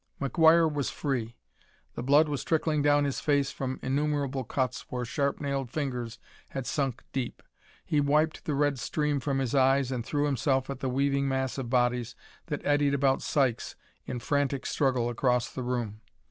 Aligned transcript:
McGuire 0.19 0.65
was 0.67 0.89
free; 0.89 1.35
the 1.93 2.01
blood 2.01 2.27
was 2.27 2.43
trickling 2.43 2.81
down 2.81 3.03
his 3.05 3.19
face 3.19 3.51
from 3.51 3.79
innumerable 3.83 4.43
cuts 4.43 4.87
where 4.89 5.05
sharp 5.05 5.39
nailed 5.39 5.69
fingers 5.69 6.17
had 6.49 6.65
sunk 6.65 7.03
deep. 7.13 7.43
He 7.85 8.01
wiped 8.01 8.45
the 8.45 8.55
red 8.55 8.79
stream 8.79 9.19
from 9.19 9.37
his 9.37 9.53
eyes 9.53 9.91
and 9.91 10.03
threw 10.03 10.25
himself 10.25 10.71
at 10.71 10.79
the 10.79 10.89
weaving 10.89 11.27
mass 11.27 11.59
of 11.59 11.69
bodies 11.69 12.15
that 12.47 12.65
eddied 12.65 12.95
about 12.95 13.21
Sykes 13.21 13.75
in 14.07 14.17
frantic 14.17 14.65
struggle 14.65 15.07
across 15.07 15.51
the 15.53 15.61
room. 15.61 16.01